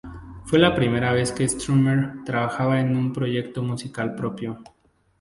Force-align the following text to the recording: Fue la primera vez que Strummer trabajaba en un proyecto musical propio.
Fue 0.45 0.57
la 0.57 0.73
primera 0.73 1.11
vez 1.13 1.31
que 1.31 1.47
Strummer 1.47 2.23
trabajaba 2.25 2.79
en 2.81 2.95
un 2.97 3.13
proyecto 3.13 3.61
musical 3.61 4.15
propio. 4.15 4.57